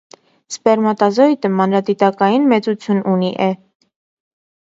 [0.53, 3.53] Սպերմատոզոիդը մանրադիտակային մեծություն ունի է։